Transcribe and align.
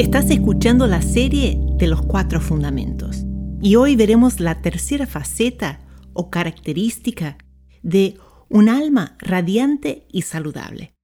Estás 0.00 0.30
escuchando 0.30 0.86
la 0.86 1.02
serie 1.02 1.58
de 1.76 1.86
los 1.86 2.00
cuatro 2.00 2.40
fundamentos 2.40 3.18
y 3.60 3.76
hoy 3.76 3.96
veremos 3.96 4.40
la 4.40 4.62
tercera 4.62 5.06
faceta 5.06 5.86
o 6.14 6.30
característica 6.30 7.36
de 7.82 8.18
un 8.48 8.70
alma 8.70 9.18
radiante 9.18 10.06
y 10.10 10.22
saludable. 10.22 10.94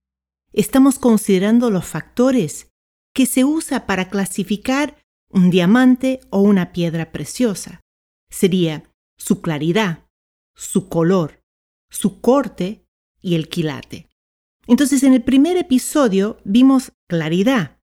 Estamos 0.55 0.99
considerando 0.99 1.69
los 1.69 1.85
factores 1.85 2.73
que 3.13 3.27
se 3.27 3.45
usa 3.45 3.85
para 3.85 4.09
clasificar 4.09 4.97
un 5.29 5.51
diamante 5.51 6.21
o 6.31 6.41
una 6.41 6.73
piedra 6.73 7.13
preciosa. 7.13 7.83
Sería 8.31 8.91
su 9.19 9.43
claridad, 9.43 10.07
su 10.55 10.89
color, 10.89 11.43
su 11.91 12.23
corte 12.23 12.87
y 13.21 13.35
el 13.35 13.51
quilate. 13.51 14.09
Entonces 14.67 15.03
en 15.03 15.13
el 15.13 15.23
primer 15.23 15.59
episodio 15.59 16.39
vimos 16.45 16.93
claridad, 17.07 17.76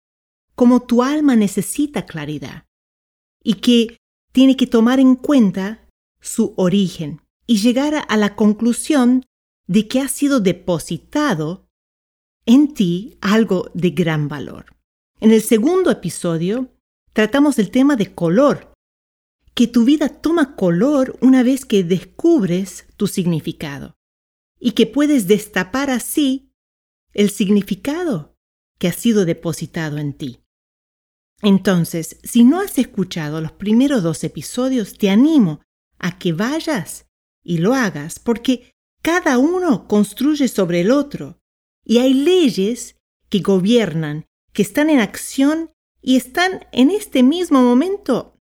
como 0.56 0.82
tu 0.82 1.04
alma 1.04 1.36
necesita 1.36 2.06
claridad 2.06 2.66
y 3.44 3.56
que 3.56 3.98
tiene 4.32 4.56
que 4.56 4.68
tomar 4.68 5.00
en 5.00 5.16
cuenta 5.16 5.88
su 6.20 6.54
origen 6.58 7.22
y 7.46 7.58
llegar 7.58 8.06
a 8.08 8.18
la 8.18 8.36
conclusión 8.36 9.26
de 9.68 9.88
que 9.88 10.00
ha 10.00 10.08
sido 10.08 10.40
depositado 10.40 11.68
en 12.46 12.74
ti 12.74 13.18
algo 13.22 13.70
de 13.74 13.92
gran 13.92 14.28
valor. 14.28 14.76
En 15.20 15.32
el 15.32 15.42
segundo 15.42 15.92
episodio 15.92 16.70
tratamos 17.14 17.60
el 17.60 17.72
tema 17.72 17.96
de 17.96 18.14
color 18.14 18.74
que 19.54 19.68
tu 19.68 19.86
vida 19.86 20.10
toma 20.10 20.56
color 20.56 21.18
una 21.22 21.44
vez 21.44 21.66
que 21.66 21.84
descubres 21.84 22.88
tu 22.98 23.08
significado 23.08 23.96
y 24.60 24.72
que 24.72 24.88
puedes 24.88 25.28
destapar 25.28 25.90
así 25.90 26.52
el 27.14 27.30
significado 27.30 28.36
que 28.80 28.88
ha 28.88 28.94
sido 28.94 29.26
depositado 29.26 29.98
en 29.98 30.14
ti. 30.14 30.43
Entonces, 31.44 32.18
si 32.24 32.46
no 32.46 32.62
has 32.62 32.78
escuchado 32.78 33.42
los 33.42 33.52
primeros 33.52 34.02
dos 34.02 34.24
episodios, 34.24 34.98
te 34.98 35.10
animo 35.10 35.62
a 36.00 36.18
que 36.18 36.32
vayas 36.32 37.06
y 37.44 37.58
lo 37.58 37.74
hagas, 37.74 38.18
porque 38.18 38.72
cada 39.02 39.38
uno 39.38 39.90
construye 39.90 40.48
sobre 40.48 40.80
el 40.80 40.90
otro, 40.90 41.42
y 41.84 41.98
hay 41.98 42.14
leyes 42.14 42.96
que 43.30 43.40
gobiernan, 43.40 44.26
que 44.54 44.62
están 44.62 44.90
en 44.90 45.02
acción 45.02 45.72
y 46.02 46.16
están 46.16 46.66
en 46.72 46.92
este 46.92 47.24
mismo 47.24 47.62
momento 47.62 48.40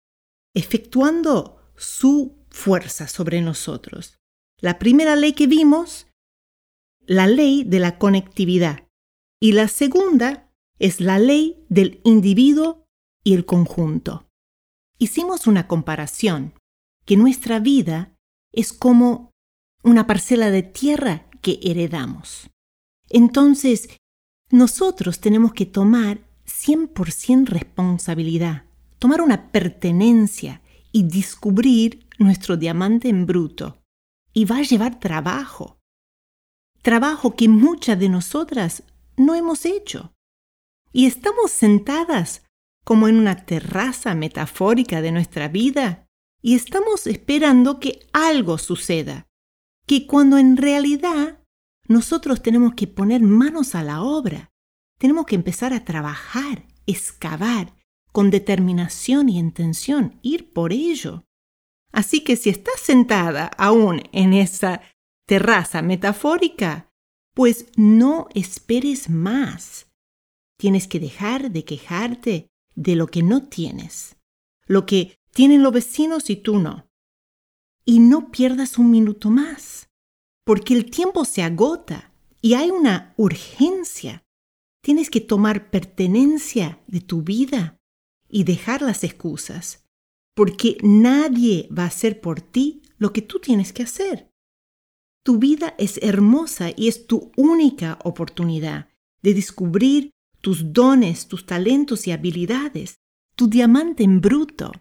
efectuando 0.55 1.63
su 1.77 2.45
fuerza 2.51 3.09
sobre 3.09 3.41
nosotros. 3.41 4.19
La 4.59 4.79
primera 4.79 5.17
ley 5.17 5.33
que 5.33 5.47
vimos, 5.47 6.07
la 7.07 7.27
ley 7.27 7.65
de 7.65 7.79
la 7.79 7.99
conectividad. 7.99 8.87
Y 9.41 9.53
la 9.53 9.69
segunda 9.69 10.53
es 10.79 11.01
la 11.01 11.19
ley 11.19 11.65
del 11.71 12.03
individuo 12.05 12.80
y 13.25 13.35
el 13.35 13.45
conjunto. 13.45 14.27
Hicimos 14.99 15.47
una 15.47 15.67
comparación, 15.67 16.55
que 17.05 17.17
nuestra 17.17 17.59
vida 17.59 18.15
es 18.53 18.73
como 18.73 19.31
una 19.83 20.07
parcela 20.07 20.51
de 20.51 20.63
tierra 20.63 21.27
que 21.41 21.59
heredamos. 21.63 22.51
Entonces, 23.09 23.89
nosotros 24.51 25.21
tenemos 25.21 25.53
que 25.53 25.67
tomar 25.67 26.21
100% 26.47 27.47
responsabilidad 27.47 28.65
tomar 29.01 29.23
una 29.23 29.51
pertenencia 29.51 30.63
y 30.93 31.03
descubrir 31.03 32.07
nuestro 32.19 32.57
diamante 32.57 33.09
en 33.09 33.27
bruto. 33.27 33.83
Y 34.33 34.45
va 34.45 34.59
a 34.59 34.63
llevar 34.63 35.01
trabajo. 35.01 35.81
Trabajo 36.83 37.35
que 37.35 37.49
muchas 37.49 37.99
de 37.99 38.09
nosotras 38.09 38.85
no 39.17 39.35
hemos 39.35 39.65
hecho. 39.65 40.13
Y 40.93 41.07
estamos 41.07 41.51
sentadas 41.51 42.43
como 42.91 43.07
en 43.07 43.15
una 43.21 43.37
terraza 43.37 44.17
metafórica 44.17 45.01
de 45.01 45.13
nuestra 45.13 45.47
vida 45.47 46.09
y 46.43 46.57
estamos 46.57 47.07
esperando 47.07 47.79
que 47.79 48.01
algo 48.13 48.59
suceda, 48.59 49.29
que 49.87 50.09
cuando 50.09 50.39
en 50.39 50.57
realidad 50.57 51.41
nosotros 51.87 52.43
tenemos 52.43 52.75
que 52.75 52.89
poner 52.89 53.21
manos 53.23 53.77
a 53.77 53.85
la 53.85 54.03
obra, 54.03 54.51
tenemos 54.99 55.27
que 55.27 55.37
empezar 55.37 55.73
a 55.73 55.85
trabajar, 55.85 56.67
excavar, 56.85 57.77
con 58.11 58.29
determinación 58.29 59.29
y 59.29 59.39
intención, 59.39 60.19
ir 60.23 60.53
por 60.53 60.73
ello. 60.73 61.25
Así 61.93 62.25
que 62.25 62.35
si 62.35 62.51
estás 62.51 62.81
sentada 62.81 63.53
aún 63.57 64.03
en 64.11 64.33
esa 64.33 64.81
terraza 65.29 65.81
metafórica, 65.81 66.91
pues 67.37 67.67
no 67.77 68.27
esperes 68.35 69.09
más. 69.09 69.87
Tienes 70.59 70.89
que 70.89 70.99
dejar 70.99 71.53
de 71.53 71.65
quejarte 71.65 72.51
de 72.75 72.97
lo 72.97 73.07
que 73.07 73.23
no 73.23 73.49
tienes, 73.49 74.17
lo 74.67 74.87
que 74.87 75.17
tienen 75.33 75.63
los 75.63 75.73
vecinos 75.73 76.31
y 76.31 76.37
tú 76.37 76.59
no. 76.59 76.89
Y 77.85 77.99
no 77.99 78.31
pierdas 78.31 78.79
un 78.79 78.91
minuto 78.91 79.31
más, 79.31 79.89
porque 80.45 80.75
el 80.75 80.91
tiempo 80.91 81.25
se 81.25 81.43
agota 81.43 82.13
y 82.41 82.55
hay 82.55 82.71
una 82.71 83.15
urgencia. 83.17 84.25
Tienes 84.83 85.11
que 85.11 85.21
tomar 85.21 85.71
pertenencia 85.71 86.81
de 86.87 87.01
tu 87.01 87.23
vida 87.23 87.79
y 88.29 88.45
dejar 88.45 88.83
las 88.83 89.05
excusas, 89.05 89.85
porque 90.35 90.79
nadie 90.83 91.69
va 91.77 91.85
a 91.85 91.89
hacer 91.89 92.21
por 92.21 92.41
ti 92.41 92.83
lo 92.99 93.13
que 93.13 93.23
tú 93.23 93.41
tienes 93.41 93.73
que 93.73 93.83
hacer. 93.83 94.31
Tu 95.23 95.39
vida 95.39 95.75
es 95.79 95.99
hermosa 96.03 96.71
y 96.75 96.89
es 96.89 97.07
tu 97.07 97.31
única 97.37 97.99
oportunidad 98.05 98.89
de 99.23 99.35
descubrir 99.35 100.11
tus 100.41 100.73
dones, 100.73 101.29
tus 101.29 101.47
talentos 101.47 102.07
y 102.07 102.13
habilidades, 102.13 102.97
tu 103.35 103.49
diamante 103.49 104.03
en 104.03 104.21
bruto. 104.21 104.73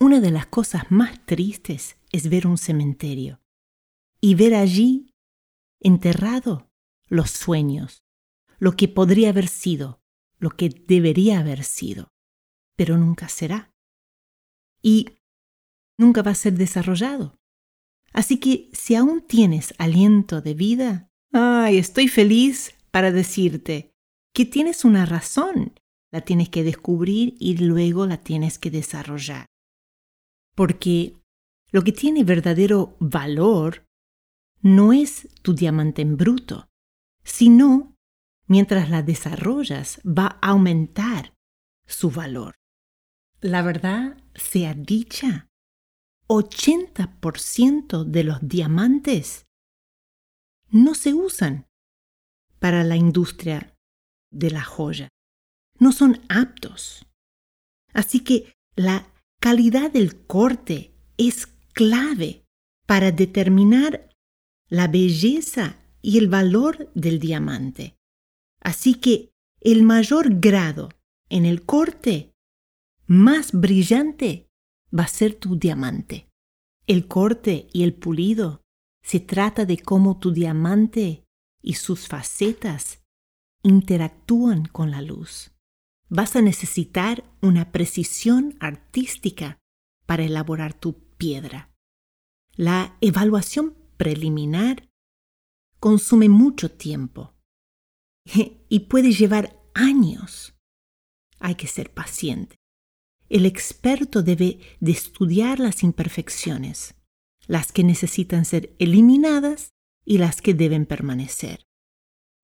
Una 0.00 0.20
de 0.20 0.30
las 0.30 0.46
cosas 0.46 0.90
más 0.90 1.24
tristes 1.26 1.96
es 2.12 2.28
ver 2.28 2.46
un 2.46 2.58
cementerio 2.58 3.40
y 4.20 4.34
ver 4.34 4.54
allí 4.54 5.10
enterrado 5.80 6.70
los 7.08 7.30
sueños, 7.30 8.02
lo 8.58 8.72
que 8.72 8.88
podría 8.88 9.30
haber 9.30 9.48
sido, 9.48 10.00
lo 10.38 10.50
que 10.50 10.68
debería 10.68 11.40
haber 11.40 11.64
sido 11.64 12.14
pero 12.76 12.96
nunca 12.98 13.28
será. 13.28 13.72
Y 14.82 15.10
nunca 15.98 16.22
va 16.22 16.32
a 16.32 16.36
ser 16.36 16.54
desarrollado. 16.54 17.38
Así 18.12 18.38
que 18.38 18.70
si 18.72 18.94
aún 18.94 19.22
tienes 19.26 19.74
aliento 19.78 20.40
de 20.40 20.54
vida, 20.54 21.10
ay, 21.32 21.78
estoy 21.78 22.08
feliz 22.08 22.74
para 22.90 23.10
decirte 23.10 23.93
que 24.34 24.44
tienes 24.44 24.84
una 24.84 25.06
razón. 25.06 25.80
La 26.12 26.20
tienes 26.20 26.48
que 26.48 26.62
descubrir 26.62 27.34
y 27.40 27.56
luego 27.56 28.06
la 28.06 28.18
tienes 28.18 28.58
que 28.58 28.70
desarrollar. 28.70 29.46
Porque 30.54 31.16
lo 31.72 31.82
que 31.82 31.92
tiene 31.92 32.22
verdadero 32.22 32.96
valor 33.00 33.86
no 34.60 34.92
es 34.92 35.28
tu 35.42 35.54
diamante 35.54 36.02
en 36.02 36.16
bruto, 36.16 36.68
sino 37.24 37.96
mientras 38.46 38.90
la 38.90 39.02
desarrollas 39.02 40.00
va 40.04 40.38
a 40.40 40.50
aumentar 40.50 41.34
su 41.86 42.10
valor 42.10 42.54
la 43.44 43.60
verdad 43.60 44.16
sea 44.34 44.72
dicha, 44.72 45.50
80% 46.28 48.04
de 48.04 48.24
los 48.24 48.38
diamantes 48.40 49.44
no 50.70 50.94
se 50.94 51.12
usan 51.12 51.66
para 52.58 52.84
la 52.84 52.96
industria 52.96 53.73
de 54.34 54.50
la 54.50 54.62
joya. 54.62 55.08
No 55.78 55.92
son 55.92 56.20
aptos. 56.28 57.06
Así 57.92 58.20
que 58.20 58.52
la 58.76 59.06
calidad 59.40 59.90
del 59.90 60.26
corte 60.26 60.94
es 61.16 61.46
clave 61.72 62.44
para 62.86 63.12
determinar 63.12 64.10
la 64.68 64.88
belleza 64.88 65.76
y 66.02 66.18
el 66.18 66.28
valor 66.28 66.90
del 66.94 67.18
diamante. 67.18 67.96
Así 68.60 68.94
que 68.94 69.30
el 69.60 69.82
mayor 69.82 70.40
grado 70.40 70.90
en 71.28 71.46
el 71.46 71.64
corte 71.64 72.32
más 73.06 73.52
brillante 73.52 74.48
va 74.96 75.04
a 75.04 75.08
ser 75.08 75.34
tu 75.34 75.56
diamante. 75.56 76.28
El 76.86 77.06
corte 77.08 77.68
y 77.72 77.82
el 77.82 77.94
pulido 77.94 78.62
se 79.02 79.20
trata 79.20 79.64
de 79.64 79.78
cómo 79.78 80.18
tu 80.18 80.32
diamante 80.32 81.24
y 81.62 81.74
sus 81.74 82.08
facetas 82.08 83.03
interactúan 83.64 84.66
con 84.66 84.92
la 84.92 85.02
luz. 85.02 85.50
Vas 86.08 86.36
a 86.36 86.42
necesitar 86.42 87.24
una 87.40 87.72
precisión 87.72 88.56
artística 88.60 89.58
para 90.06 90.22
elaborar 90.22 90.74
tu 90.74 90.92
piedra. 91.16 91.72
La 92.54 92.96
evaluación 93.00 93.74
preliminar 93.96 94.88
consume 95.80 96.28
mucho 96.28 96.70
tiempo 96.70 97.34
y 98.68 98.80
puede 98.80 99.12
llevar 99.12 99.60
años. 99.74 100.54
Hay 101.40 101.56
que 101.56 101.66
ser 101.66 101.92
paciente. 101.92 102.56
El 103.28 103.46
experto 103.46 104.22
debe 104.22 104.60
de 104.80 104.92
estudiar 104.92 105.58
las 105.58 105.82
imperfecciones, 105.82 106.94
las 107.46 107.72
que 107.72 107.82
necesitan 107.82 108.44
ser 108.44 108.76
eliminadas 108.78 109.70
y 110.04 110.18
las 110.18 110.42
que 110.42 110.54
deben 110.54 110.86
permanecer. 110.86 111.64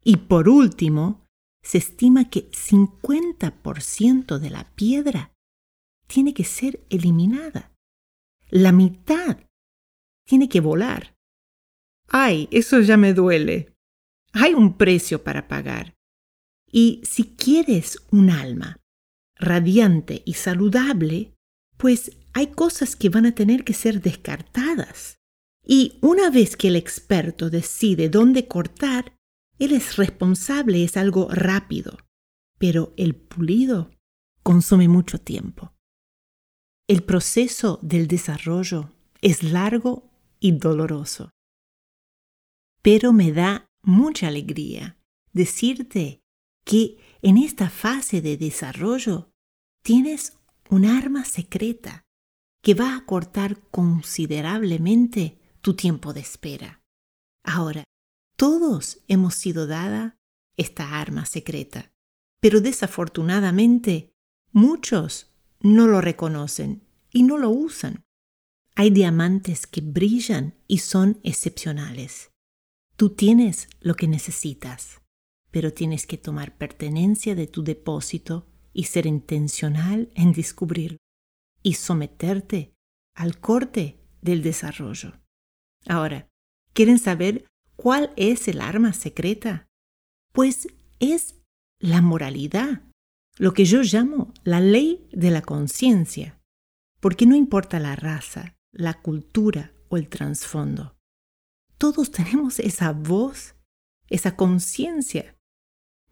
Y 0.02 0.16
por 0.16 0.48
último, 0.48 1.26
se 1.62 1.78
estima 1.78 2.30
que 2.30 2.50
50% 2.50 4.38
de 4.38 4.50
la 4.50 4.64
piedra 4.74 5.32
tiene 6.06 6.34
que 6.34 6.44
ser 6.44 6.84
eliminada. 6.88 7.72
La 8.48 8.72
mitad 8.72 9.38
tiene 10.26 10.48
que 10.48 10.60
volar. 10.60 11.14
Ay, 12.08 12.48
eso 12.50 12.80
ya 12.80 12.96
me 12.96 13.14
duele. 13.14 13.72
Hay 14.32 14.54
un 14.54 14.76
precio 14.76 15.22
para 15.22 15.46
pagar. 15.48 15.94
Y 16.72 17.00
si 17.04 17.24
quieres 17.24 17.98
un 18.10 18.30
alma 18.30 18.76
radiante 19.36 20.22
y 20.24 20.34
saludable, 20.34 21.34
pues 21.76 22.12
hay 22.32 22.48
cosas 22.48 22.94
que 22.96 23.08
van 23.08 23.26
a 23.26 23.34
tener 23.34 23.64
que 23.64 23.74
ser 23.74 24.02
descartadas. 24.02 25.16
Y 25.64 25.98
una 26.00 26.30
vez 26.30 26.56
que 26.56 26.68
el 26.68 26.76
experto 26.76 27.50
decide 27.50 28.08
dónde 28.08 28.46
cortar, 28.46 29.16
él 29.60 29.72
es 29.72 29.96
responsable, 29.96 30.82
es 30.82 30.96
algo 30.96 31.28
rápido, 31.30 31.98
pero 32.58 32.94
el 32.96 33.14
pulido 33.14 33.90
consume 34.42 34.88
mucho 34.88 35.18
tiempo. 35.18 35.74
El 36.88 37.04
proceso 37.04 37.78
del 37.82 38.08
desarrollo 38.08 38.90
es 39.20 39.42
largo 39.42 40.10
y 40.40 40.52
doloroso. 40.52 41.30
Pero 42.82 43.12
me 43.12 43.32
da 43.32 43.66
mucha 43.82 44.28
alegría 44.28 44.96
decirte 45.32 46.22
que 46.64 46.98
en 47.20 47.36
esta 47.36 47.68
fase 47.68 48.22
de 48.22 48.38
desarrollo 48.38 49.30
tienes 49.84 50.38
un 50.70 50.86
arma 50.86 51.24
secreta 51.26 52.02
que 52.62 52.74
va 52.74 52.96
a 52.96 53.04
cortar 53.04 53.60
considerablemente 53.70 55.38
tu 55.60 55.74
tiempo 55.74 56.14
de 56.14 56.20
espera. 56.20 56.82
Ahora, 57.44 57.84
todos 58.40 59.02
hemos 59.06 59.34
sido 59.34 59.66
dada 59.66 60.18
esta 60.56 60.98
arma 60.98 61.26
secreta, 61.26 61.92
pero 62.40 62.62
desafortunadamente 62.62 64.14
muchos 64.50 65.34
no 65.60 65.86
lo 65.86 66.00
reconocen 66.00 66.82
y 67.12 67.22
no 67.22 67.36
lo 67.36 67.50
usan. 67.50 68.02
Hay 68.76 68.88
diamantes 68.88 69.66
que 69.66 69.82
brillan 69.82 70.54
y 70.66 70.78
son 70.78 71.20
excepcionales. 71.22 72.30
Tú 72.96 73.10
tienes 73.10 73.68
lo 73.78 73.94
que 73.94 74.08
necesitas, 74.08 75.02
pero 75.50 75.74
tienes 75.74 76.06
que 76.06 76.16
tomar 76.16 76.56
pertenencia 76.56 77.34
de 77.34 77.46
tu 77.46 77.62
depósito 77.62 78.46
y 78.72 78.84
ser 78.84 79.04
intencional 79.04 80.10
en 80.14 80.32
descubrirlo 80.32 80.96
y 81.62 81.74
someterte 81.74 82.72
al 83.14 83.38
corte 83.38 84.00
del 84.22 84.42
desarrollo. 84.42 85.20
Ahora, 85.86 86.26
¿quieren 86.72 86.98
saber 86.98 87.49
¿Cuál 87.80 88.12
es 88.16 88.46
el 88.46 88.60
arma 88.60 88.92
secreta? 88.92 89.66
Pues 90.32 90.68
es 90.98 91.40
la 91.78 92.02
moralidad, 92.02 92.82
lo 93.38 93.54
que 93.54 93.64
yo 93.64 93.80
llamo 93.80 94.34
la 94.44 94.60
ley 94.60 95.08
de 95.12 95.30
la 95.30 95.40
conciencia, 95.40 96.38
porque 97.00 97.24
no 97.24 97.34
importa 97.34 97.80
la 97.80 97.96
raza, 97.96 98.54
la 98.70 99.00
cultura 99.00 99.72
o 99.88 99.96
el 99.96 100.10
trasfondo. 100.10 100.94
Todos 101.78 102.10
tenemos 102.10 102.58
esa 102.58 102.92
voz, 102.92 103.54
esa 104.10 104.36
conciencia. 104.36 105.38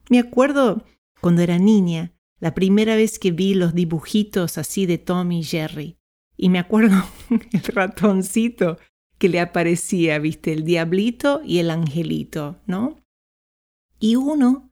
Me 0.09 0.20
acuerdo 0.20 0.87
cuando 1.20 1.43
era 1.43 1.59
niña, 1.59 2.15
la 2.41 2.55
primera 2.55 2.97
vez 2.97 3.19
que 3.19 3.31
vi 3.31 3.53
los 3.53 3.75
dibujitos 3.75 4.56
así 4.56 4.87
de 4.87 4.97
Tom 4.97 5.32
y 5.32 5.44
Jerry, 5.44 5.99
y 6.35 6.49
me 6.49 6.61
acuerdo 6.61 6.97
el 7.53 7.62
ratoncito 7.62 8.79
que 9.19 9.29
le 9.29 9.41
aparecía, 9.41 10.19
viste, 10.19 10.53
el 10.53 10.65
diablito 10.65 11.43
y 11.44 11.59
el 11.59 11.70
angelito, 11.70 12.61
¿no? 12.67 13.00
Y 13.99 14.17
uno 14.17 14.70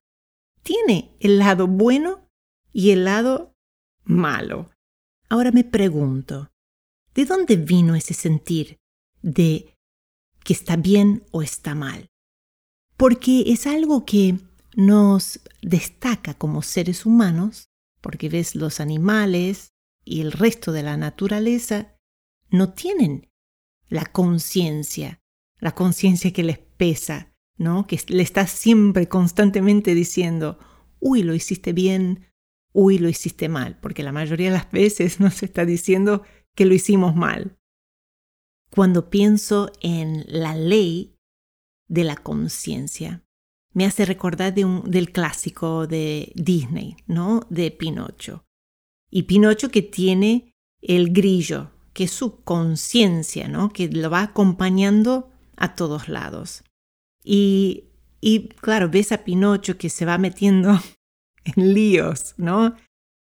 tiene 0.63 1.17
el 1.21 1.39
lado 1.39 1.67
bueno 1.67 2.29
y 2.73 2.91
el 2.91 3.05
lado 3.05 3.55
malo. 4.05 4.71
Ahora 5.29 5.51
me 5.51 5.65
pregunto, 5.65 6.51
¿de 7.15 7.25
dónde 7.25 7.57
vino 7.57 7.97
ese 7.97 8.15
sentir 8.15 8.79
de 9.23 9.75
que 10.45 10.53
está 10.53 10.77
bien 10.77 11.25
o 11.33 11.43
está 11.43 11.75
mal? 11.75 12.09
Porque 12.97 13.45
es 13.49 13.67
algo 13.67 14.05
que 14.05 14.39
nos 14.77 15.41
destaca 15.63 16.35
como 16.35 16.63
seres 16.63 17.05
humanos, 17.05 17.69
porque 18.01 18.29
ves 18.29 18.55
los 18.55 18.79
animales 18.79 19.71
y 20.05 20.21
el 20.21 20.31
resto 20.31 20.71
de 20.71 20.85
la 20.85 20.97
naturaleza 20.97 21.97
no 22.51 22.73
tienen 22.73 23.29
la 23.89 24.05
conciencia, 24.05 25.21
la 25.59 25.75
conciencia 25.75 26.33
que 26.33 26.43
les 26.43 26.59
pesa, 26.59 27.35
¿no? 27.57 27.87
Que 27.87 28.01
le 28.09 28.23
está 28.23 28.47
siempre 28.47 29.09
constantemente 29.09 29.95
diciendo, 29.95 30.59
uy, 31.01 31.23
lo 31.23 31.35
hiciste 31.35 31.73
bien, 31.73 32.27
uy, 32.73 32.99
lo 32.99 33.09
hiciste 33.09 33.49
mal, 33.49 33.79
porque 33.81 34.03
la 34.03 34.13
mayoría 34.13 34.49
de 34.49 34.57
las 34.57 34.71
veces 34.71 35.21
nos 35.21 35.43
está 35.43 35.65
diciendo 35.65 36.23
que 36.55 36.67
lo 36.67 36.75
hicimos 36.75 37.15
mal. 37.15 37.57
Cuando 38.71 39.11
pienso 39.11 39.71
en 39.81 40.25
la 40.27 40.55
ley 40.55 41.17
de 41.89 42.05
la 42.05 42.17
conciencia, 42.17 43.25
me 43.73 43.85
hace 43.85 44.05
recordar 44.05 44.55
de 44.55 44.65
un, 44.65 44.91
del 44.91 45.13
clásico 45.13 45.87
de 45.87 46.33
Disney, 46.35 46.97
¿no? 47.07 47.47
De 47.51 47.71
Pinocho. 47.71 48.45
Y 49.11 49.25
Pinocho 49.25 49.71
que 49.71 49.83
tiene 49.83 50.55
el 50.81 51.13
grillo, 51.13 51.73
que 51.97 52.05
es 52.05 52.11
su 52.11 52.43
conciencia, 52.43 53.49
¿no? 53.49 53.71
que 53.71 53.89
lo 53.89 54.11
va 54.11 54.21
acompañando 54.21 55.31
a 55.57 55.75
todos 55.75 56.11
lados. 56.11 56.63
Y, 57.25 57.85
y 58.21 58.49
claro, 58.51 58.91
ves 58.91 59.13
a 59.13 59.25
Pinocho 59.25 59.79
que 59.79 59.89
se 59.89 60.05
va 60.05 60.19
metiendo 60.19 60.79
en 61.45 61.73
líos, 61.73 62.35
¿no? 62.37 62.77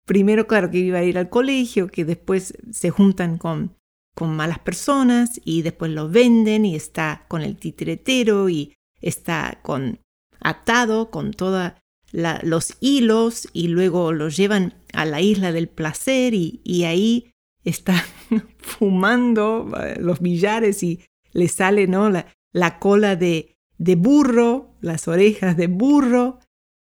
Primero, 0.05 0.47
claro, 0.47 0.71
que 0.71 0.81
iba 0.81 0.99
a 0.99 1.05
ir 1.05 1.17
al 1.17 1.31
colegio, 1.31 1.89
que 1.89 2.05
después 2.05 2.59
se 2.71 2.91
juntan 2.91 3.39
con, 3.39 3.75
con 4.15 4.37
malas 4.37 4.59
personas 4.59 5.41
y 5.47 5.63
después 5.63 5.91
lo 5.91 6.11
venden 6.11 6.67
y 6.67 6.75
está 6.75 7.25
con 7.29 7.41
el 7.41 7.57
titiretero 7.57 8.51
y 8.51 8.75
está 9.01 9.61
con, 9.63 10.01
atado 10.41 11.11
con 11.11 11.33
todos 11.33 11.73
los 12.13 12.77
hilos 12.81 13.49
y 13.55 13.69
luego 13.69 14.13
lo 14.13 14.29
llevan 14.29 14.75
a 14.93 15.07
la 15.07 15.23
isla 15.23 15.53
del 15.53 15.71
placer 15.71 16.35
y, 16.35 16.61
y 16.65 16.85
ahí 16.85 17.33
está 17.65 18.05
fumando 18.59 19.71
eh, 19.81 19.97
los 20.01 20.21
billares 20.21 20.83
y 20.83 21.01
le 21.33 21.49
sale 21.49 21.87
¿no? 21.87 22.11
la, 22.11 22.27
la 22.53 22.79
cola 22.79 23.17
de, 23.17 23.57
de 23.79 23.95
burro, 23.95 24.75
las 24.81 25.09
orejas 25.09 25.57
de 25.57 25.67
burro. 25.67 26.41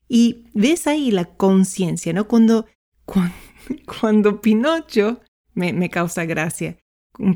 Y 0.08 0.46
ves 0.54 0.88
ahí 0.88 1.12
la 1.12 1.26
conciencia, 1.36 2.14
¿no? 2.14 2.28
Cuando, 2.28 2.66
cuando, 4.02 4.42
Pinocho, 4.42 5.22
me, 5.54 5.74
me, 5.74 5.90
causa 5.90 6.26
gracia, 6.26 6.78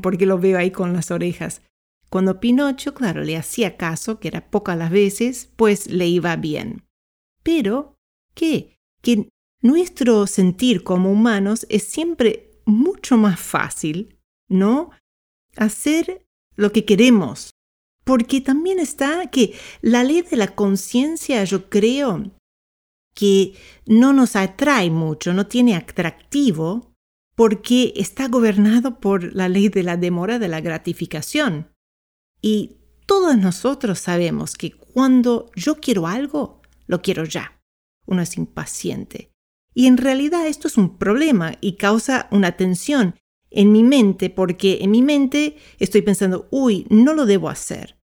porque 0.02 0.26
lo 0.26 0.38
veo 0.38 0.58
ahí 0.58 0.70
con 0.70 0.92
las 0.92 1.10
orejas. 1.10 1.62
Cuando 2.10 2.40
Pinocho, 2.40 2.94
claro, 2.94 3.22
le 3.22 3.36
hacía 3.36 3.76
caso, 3.76 4.20
que 4.20 4.28
era 4.28 4.50
pocas 4.50 4.76
las 4.76 4.90
veces, 4.90 5.50
pues 5.56 5.88
le 5.88 6.06
iba 6.06 6.36
bien. 6.36 6.84
Pero, 7.42 7.96
¿qué? 8.34 8.76
Que 9.00 9.28
nuestro 9.62 10.26
sentir 10.26 10.82
como 10.84 11.10
humanos 11.10 11.66
es 11.70 11.84
siempre 11.84 12.49
mucho 12.70 13.16
más 13.16 13.38
fácil, 13.40 14.18
¿no? 14.48 14.90
Hacer 15.56 16.26
lo 16.56 16.72
que 16.72 16.84
queremos. 16.84 17.50
Porque 18.04 18.40
también 18.40 18.78
está 18.78 19.30
que 19.30 19.54
la 19.82 20.04
ley 20.04 20.22
de 20.22 20.36
la 20.36 20.54
conciencia, 20.54 21.44
yo 21.44 21.68
creo, 21.68 22.30
que 23.14 23.54
no 23.86 24.12
nos 24.12 24.36
atrae 24.36 24.90
mucho, 24.90 25.32
no 25.32 25.46
tiene 25.46 25.76
atractivo, 25.76 26.92
porque 27.36 27.92
está 27.96 28.28
gobernado 28.28 29.00
por 29.00 29.34
la 29.34 29.48
ley 29.48 29.68
de 29.68 29.82
la 29.82 29.96
demora 29.96 30.38
de 30.38 30.48
la 30.48 30.60
gratificación. 30.60 31.70
Y 32.42 32.76
todos 33.06 33.36
nosotros 33.36 33.98
sabemos 33.98 34.54
que 34.54 34.72
cuando 34.72 35.50
yo 35.54 35.76
quiero 35.76 36.06
algo, 36.06 36.60
lo 36.86 37.02
quiero 37.02 37.24
ya. 37.24 37.58
Uno 38.06 38.22
es 38.22 38.36
impaciente. 38.36 39.29
Y 39.74 39.86
en 39.86 39.96
realidad 39.96 40.46
esto 40.46 40.68
es 40.68 40.76
un 40.76 40.98
problema 40.98 41.54
y 41.60 41.76
causa 41.76 42.28
una 42.30 42.56
tensión 42.56 43.14
en 43.50 43.72
mi 43.72 43.82
mente 43.82 44.30
porque 44.30 44.78
en 44.80 44.90
mi 44.90 45.02
mente 45.02 45.56
estoy 45.78 46.02
pensando, 46.02 46.48
uy, 46.50 46.86
no 46.90 47.14
lo 47.14 47.26
debo 47.26 47.48
hacer. 47.48 47.98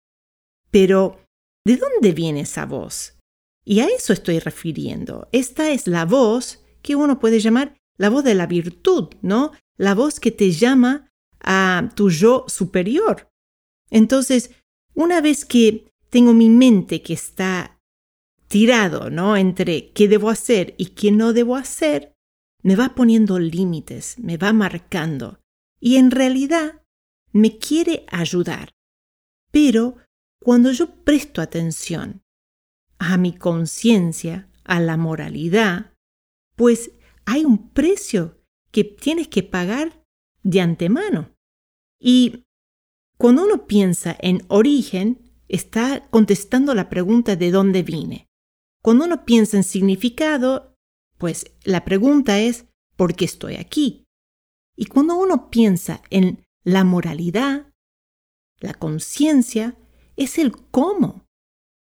Pero 0.72 1.20
¿de 1.66 1.78
dónde 1.78 2.14
viene 2.14 2.42
esa 2.42 2.66
voz? 2.66 3.18
Y 3.66 3.80
a 3.80 3.88
eso 3.88 4.14
estoy 4.14 4.40
refiriendo. 4.40 5.30
Esta 5.32 5.72
es 5.72 5.88
la 5.88 6.06
voz 6.06 6.64
que 6.82 6.96
uno 6.96 7.20
puede 7.20 7.40
llamar 7.40 7.76
la 7.98 8.10
voz 8.10 8.24
de 8.24 8.36
la 8.36 8.48
virtud, 8.48 9.10
¿no? 9.22 9.52
La 9.78 9.96
voz 9.96 10.20
que 10.20 10.32
te 10.32 10.52
llama 10.52 11.12
a 11.40 11.90
tu 11.96 12.10
yo 12.10 12.46
superior. 12.48 13.30
Entonces, 13.90 14.52
una 14.94 15.22
vez 15.22 15.46
que 15.46 15.92
tengo 16.10 16.34
mi 16.34 16.50
mente 16.50 17.02
que 17.02 17.14
está 17.14 17.73
tirado, 18.48 19.10
¿no? 19.10 19.38
Entre 19.38 19.92
qué 19.92 20.08
debo 20.08 20.30
hacer 20.30 20.76
y 20.78 20.88
qué 20.88 21.12
no 21.12 21.34
debo 21.34 21.56
hacer, 21.56 22.14
me 22.62 22.76
va 22.76 22.96
poniendo 22.96 23.40
límites, 23.40 24.18
me 24.20 24.38
va 24.38 24.54
marcando. 24.54 25.40
Y 25.80 25.98
en 25.98 26.12
realidad 26.12 26.82
me 27.32 27.58
quiere 27.58 28.06
ayudar. 28.10 28.70
Pero 29.52 29.98
cuando 30.40 30.72
yo 30.72 31.04
presto 31.04 31.42
atención 31.42 32.24
a 33.00 33.18
mi 33.18 33.34
conciencia, 33.34 34.50
a 34.64 34.80
la 34.80 34.98
moralidad, 34.98 35.94
pues 36.56 36.92
hay 37.26 37.44
un 37.44 37.70
precio 37.72 38.42
que 38.72 38.84
tienes 38.84 39.28
que 39.28 39.44
pagar 39.44 40.06
de 40.42 40.62
antemano. 40.62 41.36
Y 42.00 42.46
cuando 43.18 43.46
uno 43.46 43.68
piensa 43.68 44.16
en 44.20 44.44
origen, 44.48 45.32
está 45.48 46.08
contestando 46.10 46.74
la 46.74 46.90
pregunta 46.90 47.36
de 47.36 47.52
dónde 47.52 47.84
vine. 47.84 48.30
Cuando 48.84 49.06
uno 49.06 49.24
piensa 49.24 49.56
en 49.56 49.64
significado, 49.64 50.76
pues 51.18 51.46
la 51.64 51.86
pregunta 51.86 52.40
es 52.40 52.66
¿por 52.98 53.16
qué 53.16 53.24
estoy 53.24 53.56
aquí? 53.56 54.04
Y 54.76 54.88
cuando 54.88 55.16
uno 55.16 55.50
piensa 55.50 56.02
en 56.10 56.44
la 56.66 56.84
moralidad, 56.84 57.72
la 58.60 58.74
conciencia, 58.74 59.78
es 60.18 60.38
el 60.38 60.52
cómo. 60.52 61.26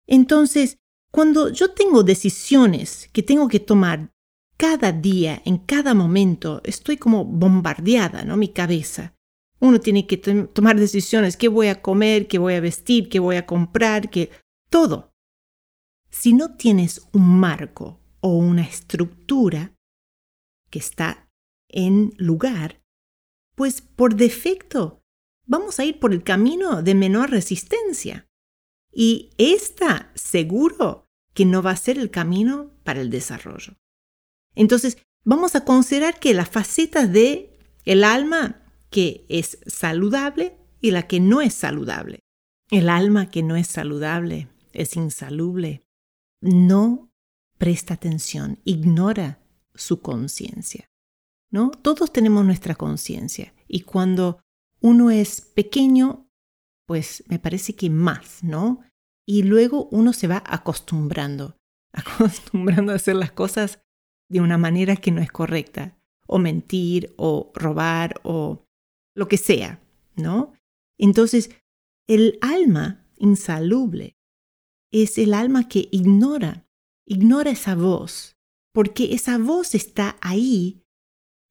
Entonces, 0.07 0.77
cuando 1.11 1.49
yo 1.49 1.71
tengo 1.71 2.03
decisiones 2.03 3.09
que 3.13 3.21
tengo 3.21 3.47
que 3.47 3.59
tomar 3.59 4.11
cada 4.57 4.91
día, 4.91 5.41
en 5.45 5.59
cada 5.59 5.93
momento, 5.93 6.61
estoy 6.63 6.97
como 6.97 7.25
bombardeada, 7.25 8.23
¿no? 8.25 8.37
Mi 8.37 8.49
cabeza. 8.49 9.13
Uno 9.59 9.79
tiene 9.79 10.07
que 10.07 10.17
tomar 10.17 10.79
decisiones, 10.79 11.37
qué 11.37 11.47
voy 11.47 11.67
a 11.67 11.81
comer, 11.81 12.27
qué 12.27 12.39
voy 12.39 12.55
a 12.55 12.59
vestir, 12.59 13.07
qué 13.07 13.19
voy 13.19 13.35
a 13.35 13.45
comprar, 13.45 14.09
qué... 14.09 14.31
todo. 14.69 15.13
Si 16.09 16.33
no 16.33 16.55
tienes 16.55 17.07
un 17.13 17.39
marco 17.39 17.99
o 18.19 18.37
una 18.37 18.63
estructura 18.63 19.73
que 20.69 20.79
está 20.79 21.29
en 21.69 22.13
lugar, 22.17 22.81
pues 23.55 23.81
por 23.81 24.15
defecto 24.15 25.01
vamos 25.45 25.79
a 25.79 25.85
ir 25.85 25.99
por 25.99 26.13
el 26.13 26.23
camino 26.23 26.83
de 26.83 26.95
menor 26.95 27.31
resistencia. 27.31 28.27
Y 28.91 29.31
esta 29.37 30.11
seguro 30.15 31.05
que 31.33 31.45
no 31.45 31.61
va 31.61 31.71
a 31.71 31.77
ser 31.77 31.97
el 31.99 32.09
camino 32.09 32.71
para 32.83 33.01
el 33.01 33.09
desarrollo. 33.09 33.75
Entonces, 34.55 34.97
vamos 35.23 35.55
a 35.55 35.65
considerar 35.65 36.19
que 36.19 36.33
las 36.33 36.49
facetas 36.49 37.11
de 37.11 37.59
el 37.85 38.03
alma 38.03 38.63
que 38.89 39.25
es 39.29 39.59
saludable 39.67 40.57
y 40.81 40.91
la 40.91 41.07
que 41.07 41.19
no 41.19 41.41
es 41.41 41.53
saludable. 41.53 42.21
El 42.71 42.89
alma 42.89 43.29
que 43.29 43.43
no 43.43 43.55
es 43.55 43.67
saludable 43.67 44.47
es 44.73 44.95
insalubre. 44.95 45.83
No 46.41 47.09
presta 47.57 47.95
atención, 47.95 48.59
ignora 48.63 49.39
su 49.73 50.01
conciencia. 50.01 50.89
¿No? 51.49 51.71
Todos 51.71 52.11
tenemos 52.11 52.45
nuestra 52.45 52.75
conciencia 52.75 53.53
y 53.67 53.81
cuando 53.81 54.41
uno 54.81 55.11
es 55.11 55.41
pequeño, 55.41 56.29
pues 56.85 57.23
me 57.27 57.39
parece 57.39 57.73
que 57.73 57.89
más, 57.89 58.43
¿no? 58.43 58.81
Y 59.25 59.43
luego 59.43 59.87
uno 59.91 60.11
se 60.13 60.27
va 60.27 60.43
acostumbrando, 60.45 61.57
acostumbrando 61.93 62.91
a 62.91 62.95
hacer 62.95 63.15
las 63.15 63.31
cosas 63.31 63.79
de 64.29 64.41
una 64.41 64.57
manera 64.57 64.97
que 64.97 65.11
no 65.11 65.21
es 65.21 65.31
correcta, 65.31 65.97
o 66.27 66.37
mentir, 66.37 67.13
o 67.17 67.51
robar, 67.55 68.19
o 68.23 68.65
lo 69.15 69.27
que 69.29 69.37
sea, 69.37 69.81
¿no? 70.15 70.53
Entonces, 70.97 71.49
el 72.07 72.37
alma 72.41 73.05
insalubre 73.15 74.16
es 75.03 75.17
el 75.17 75.33
alma 75.33 75.67
que 75.67 75.89
ignora, 75.91 76.67
ignora 77.05 77.51
esa 77.51 77.75
voz, 77.75 78.35
porque 78.73 79.13
esa 79.13 79.37
voz 79.37 79.75
está 79.75 80.17
ahí 80.21 80.83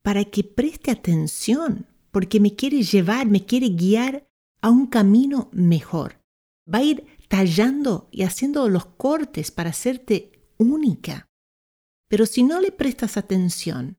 para 0.03 0.25
que 0.25 0.45
preste 0.45 0.91
atención, 0.91 1.87
porque 2.11 2.41
me 2.41 2.55
quiere 2.55 2.83
llevar, 2.83 3.26
me 3.26 3.45
quiere 3.45 3.71
guiar 3.71 4.29
a 4.61 4.71
un 4.71 4.87
camino 4.87 5.50
mejor. 5.53 6.23
Va 6.73 6.79
a 6.79 6.83
ir 6.85 7.07
tallando 7.29 8.09
y 8.11 8.23
haciendo 8.23 8.69
los 8.69 8.87
cortes 8.87 9.50
para 9.50 9.71
hacerte 9.71 10.33
única. 10.59 11.29
Pero 12.09 12.26
si 12.26 12.43
no 12.43 12.61
le 12.61 12.73
prestas 12.73 13.17
atención, 13.17 13.99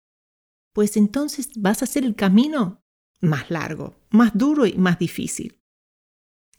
pues 0.73 0.97
entonces 0.97 1.49
vas 1.57 1.81
a 1.81 1.85
hacer 1.85 2.05
el 2.05 2.15
camino 2.15 2.83
más 3.19 3.49
largo, 3.49 3.99
más 4.09 4.37
duro 4.37 4.65
y 4.65 4.77
más 4.77 4.99
difícil. 4.99 5.59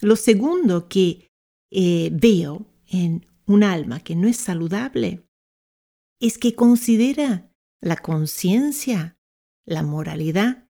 Lo 0.00 0.16
segundo 0.16 0.88
que 0.88 1.30
eh, 1.71 2.11
veo 2.12 2.66
en 2.88 3.26
un 3.47 3.64
alma 3.64 4.00
que 4.00 4.14
no 4.14 4.28
es 4.28 4.37
saludable 4.37 5.26
es 6.21 6.38
que 6.38 6.54
considera 6.54 7.52
la 7.80 7.97
conciencia, 7.97 9.18
la 9.64 9.83
moralidad, 9.83 10.68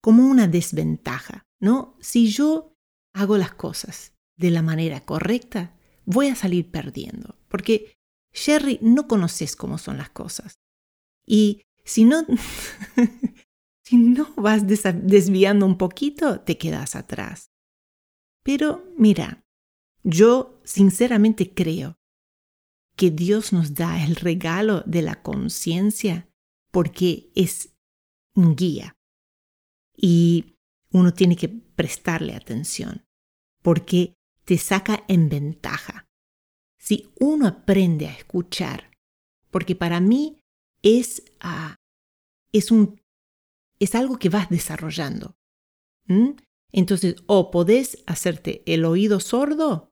como 0.00 0.26
una 0.26 0.48
desventaja, 0.48 1.46
¿no? 1.60 1.96
Si 2.00 2.28
yo 2.28 2.74
hago 3.14 3.36
las 3.36 3.52
cosas 3.52 4.14
de 4.36 4.50
la 4.50 4.62
manera 4.62 5.00
correcta, 5.00 5.76
voy 6.06 6.28
a 6.28 6.36
salir 6.36 6.70
perdiendo, 6.70 7.36
porque 7.48 7.98
Sherry, 8.32 8.78
no 8.80 9.08
conoces 9.08 9.56
cómo 9.56 9.78
son 9.78 9.98
las 9.98 10.10
cosas. 10.10 10.60
Y 11.26 11.62
si 11.84 12.04
no, 12.04 12.24
si 13.84 13.96
no 13.96 14.32
vas 14.36 14.66
desviando 14.66 15.66
un 15.66 15.76
poquito, 15.76 16.40
te 16.40 16.56
quedas 16.56 16.94
atrás. 16.94 17.50
Pero 18.44 18.84
mira, 18.96 19.44
yo 20.08 20.58
sinceramente 20.64 21.52
creo 21.52 21.98
que 22.96 23.10
Dios 23.10 23.52
nos 23.52 23.74
da 23.74 24.02
el 24.02 24.16
regalo 24.16 24.82
de 24.86 25.02
la 25.02 25.22
conciencia 25.22 26.30
porque 26.70 27.30
es 27.34 27.76
un 28.34 28.56
guía. 28.56 28.96
Y 29.94 30.56
uno 30.90 31.12
tiene 31.12 31.36
que 31.36 31.48
prestarle 31.48 32.34
atención 32.34 33.04
porque 33.62 34.14
te 34.44 34.56
saca 34.56 35.04
en 35.08 35.28
ventaja 35.28 36.06
si 36.78 37.12
uno 37.20 37.46
aprende 37.46 38.06
a 38.06 38.14
escuchar, 38.14 38.90
porque 39.50 39.76
para 39.76 40.00
mí 40.00 40.40
es, 40.82 41.22
ah, 41.40 41.76
es, 42.50 42.70
un, 42.70 42.98
es 43.78 43.94
algo 43.94 44.18
que 44.18 44.30
vas 44.30 44.48
desarrollando. 44.48 45.36
Entonces, 46.72 47.16
o 47.26 47.50
podés 47.50 48.02
hacerte 48.06 48.62
el 48.64 48.86
oído 48.86 49.20
sordo 49.20 49.87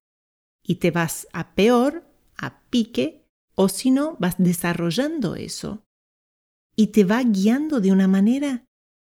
y 0.67 0.77
te 0.77 0.91
vas 0.91 1.29
a 1.33 1.55
peor, 1.55 2.05
a 2.37 2.61
pique, 2.69 3.25
o 3.55 3.69
si 3.69 3.91
no, 3.91 4.17
vas 4.19 4.35
desarrollando 4.39 5.37
eso 5.37 5.87
y 6.77 6.89
te 6.89 7.05
va 7.05 7.23
guiando 7.23 7.81
de 7.81 7.93
una 7.93 8.09
manera 8.09 8.67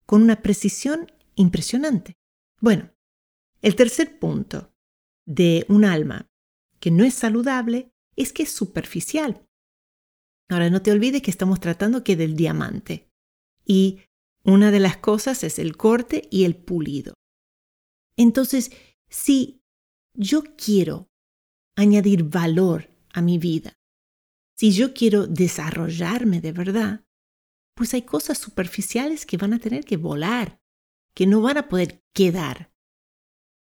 con 0.05 0.21
una 0.21 0.41
precisión 0.41 1.11
impresionante. 1.35 2.17
Bueno, 2.59 2.91
el 3.61 3.75
tercer 3.75 4.19
punto 4.19 4.73
de 5.25 5.65
un 5.69 5.85
alma 5.85 6.29
que 6.79 6.91
no 6.91 7.05
es 7.05 7.13
saludable 7.13 7.93
es 8.17 8.33
que 8.33 8.43
es 8.43 8.51
superficial. 8.51 9.47
Ahora, 10.49 10.69
no 10.69 10.81
te 10.81 10.91
olvides 10.91 11.21
que 11.21 11.31
estamos 11.31 11.61
tratando 11.61 12.03
que 12.03 12.17
del 12.17 12.35
diamante. 12.35 13.09
Y 13.65 14.01
una 14.43 14.71
de 14.71 14.81
las 14.81 14.97
cosas 14.97 15.43
es 15.45 15.57
el 15.57 15.77
corte 15.77 16.27
y 16.29 16.43
el 16.43 16.57
pulido. 16.57 17.13
Entonces, 18.17 18.71
si 19.09 19.61
yo 20.13 20.43
quiero 20.57 21.07
añadir 21.75 22.23
valor 22.23 22.89
a 23.13 23.21
mi 23.21 23.37
vida, 23.37 23.73
si 24.55 24.71
yo 24.71 24.93
quiero 24.93 25.27
desarrollarme 25.27 26.39
de 26.39 26.51
verdad, 26.51 27.05
pues 27.75 27.93
hay 27.93 28.03
cosas 28.03 28.37
superficiales 28.37 29.25
que 29.25 29.37
van 29.37 29.53
a 29.53 29.59
tener 29.59 29.83
que 29.83 29.97
volar, 29.97 30.61
que 31.15 31.25
no 31.25 31.41
van 31.41 31.57
a 31.57 31.67
poder 31.67 32.03
quedar. 32.13 32.71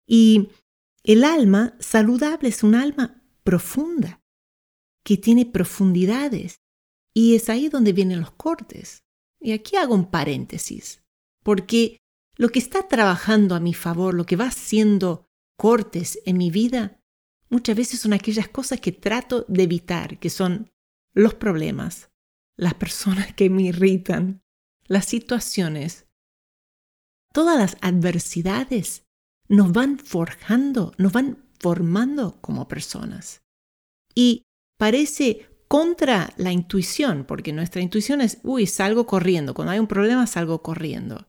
Y 0.07 0.49
el 1.03 1.23
alma 1.23 1.75
saludable 1.79 2.49
es 2.49 2.63
un 2.63 2.75
alma 2.75 3.21
profunda, 3.43 4.21
que 5.03 5.17
tiene 5.17 5.45
profundidades. 5.45 6.61
Y 7.13 7.35
es 7.35 7.49
ahí 7.49 7.69
donde 7.69 7.93
vienen 7.93 8.19
los 8.21 8.31
cortes. 8.31 9.03
Y 9.39 9.51
aquí 9.51 9.75
hago 9.75 9.95
un 9.95 10.09
paréntesis, 10.09 11.03
porque 11.43 11.97
lo 12.37 12.49
que 12.49 12.59
está 12.59 12.87
trabajando 12.87 13.55
a 13.55 13.59
mi 13.59 13.73
favor, 13.73 14.13
lo 14.13 14.25
que 14.25 14.35
va 14.35 14.45
haciendo 14.45 15.27
cortes 15.57 16.19
en 16.25 16.37
mi 16.37 16.51
vida, 16.51 16.96
muchas 17.49 17.75
veces 17.75 17.99
son 17.99 18.13
aquellas 18.13 18.47
cosas 18.47 18.79
que 18.79 18.91
trato 18.91 19.45
de 19.47 19.63
evitar, 19.63 20.19
que 20.19 20.29
son 20.29 20.69
los 21.13 21.33
problemas, 21.33 22.09
las 22.57 22.73
personas 22.75 23.33
que 23.33 23.49
me 23.49 23.63
irritan, 23.63 24.41
las 24.87 25.05
situaciones. 25.05 26.07
Todas 27.33 27.57
las 27.57 27.77
adversidades 27.81 29.03
nos 29.49 29.71
van 29.71 29.99
forjando, 29.99 30.93
nos 30.97 31.11
van 31.11 31.45
formando 31.59 32.39
como 32.41 32.67
personas. 32.67 33.41
y 34.15 34.43
parece 34.79 35.47
contra 35.67 36.33
la 36.37 36.51
intuición, 36.51 37.25
porque 37.25 37.51
nuestra 37.53 37.81
intuición 37.81 38.21
es, 38.21 38.39
uy, 38.43 38.65
salgo 38.65 39.05
corriendo, 39.05 39.53
cuando 39.53 39.73
hay 39.73 39.79
un 39.79 39.87
problema 39.87 40.25
salgo 40.25 40.61
corriendo. 40.63 41.27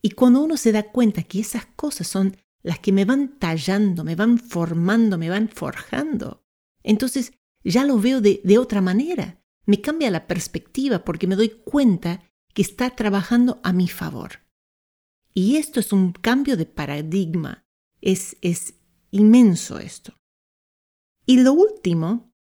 Y 0.00 0.10
cuando 0.10 0.42
uno 0.42 0.56
se 0.56 0.72
da 0.72 0.90
cuenta 0.92 1.24
que 1.24 1.40
esas 1.40 1.66
cosas 1.66 2.06
son 2.06 2.36
las 2.62 2.78
que 2.80 2.92
me 2.92 3.04
van 3.04 3.38
tallando, 3.38 4.04
me 4.04 4.16
van 4.16 4.38
formando, 4.38 5.18
me 5.18 5.30
van 5.30 5.48
forjando, 5.48 6.44
entonces 6.82 7.32
ya 7.64 7.84
lo 7.84 7.98
veo 7.98 8.20
de, 8.20 8.40
de 8.44 8.58
otra 8.58 8.80
manera. 8.80 9.42
Me 9.66 9.80
cambia 9.80 10.10
la 10.10 10.28
perspectiva 10.28 11.04
porque 11.04 11.26
me 11.26 11.34
doy 11.34 11.48
cuenta 11.48 12.22
que 12.54 12.62
está 12.62 12.90
trabajando 12.90 13.60
a 13.64 13.72
mi 13.72 13.88
favor. 13.88 14.46
Y 15.34 15.56
esto 15.56 15.80
es 15.80 15.92
un 15.92 16.12
cambio 16.12 16.56
de 16.56 16.64
paradigma. 16.64 17.66
Es, 18.00 18.36
es 18.40 18.74
inmenso 19.10 19.78
esto. 19.78 20.16
Y 21.26 21.40
lo 21.42 21.52
último 21.52 22.32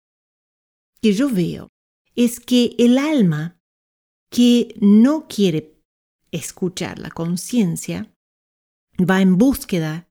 que 1.01 1.15
yo 1.15 1.29
veo 1.29 1.69
es 2.15 2.39
que 2.39 2.77
el 2.79 2.99
alma 2.99 3.59
que 4.31 4.77
no 4.81 5.27
quiere 5.27 5.83
escuchar 6.31 6.99
la 6.99 7.11
conciencia 7.11 8.14
va 8.99 9.21
en 9.21 9.37
búsqueda, 9.37 10.09